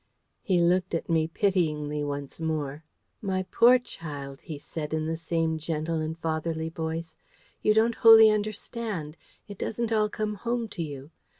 He 0.41 0.59
looked 0.59 0.95
at 0.95 1.09
me 1.11 1.27
pityingly 1.27 2.03
once 2.03 2.39
more. 2.39 2.83
"My 3.21 3.43
poor 3.51 3.77
child," 3.77 4.41
he 4.41 4.57
said, 4.57 4.95
in 4.95 5.05
the 5.05 5.15
same 5.15 5.59
gentle 5.59 5.99
and 6.01 6.17
fatherly 6.17 6.69
voice, 6.69 7.15
"you 7.61 7.75
don't 7.75 7.93
wholly 7.93 8.31
understand. 8.31 9.15
It 9.47 9.59
doesn't 9.59 9.91
all 9.91 10.09
come 10.09 10.33
home 10.33 10.67
to 10.69 10.81
you. 10.81 11.11